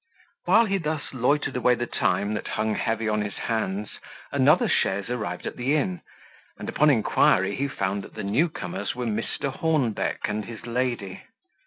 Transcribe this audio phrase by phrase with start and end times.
[0.45, 3.99] While he thus loitered away the time that hung heavy on his hands,
[4.31, 6.01] another chaise arrived at the inn,
[6.57, 9.53] and upon inquiry he found that the new comers were Mr.
[9.55, 11.21] Hornbeck and his lady.